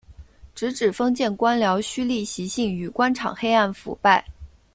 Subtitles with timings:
[0.55, 4.25] 直指封建官僚胥吏习性与官场黑暗腐败。